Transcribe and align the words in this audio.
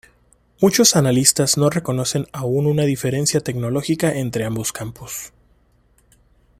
Muchos 0.59 0.95
analistas 0.95 1.57
no 1.57 1.69
reconocen 1.69 2.25
aún 2.33 2.65
una 2.65 2.85
diferencia 2.85 3.39
tecnológica 3.39 4.11
entre 4.17 4.45
ambos 4.45 4.73
campos. 4.73 5.31